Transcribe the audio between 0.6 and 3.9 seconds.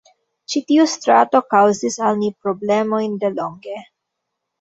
tiu strato kaŭzis al ni problemojn delonge.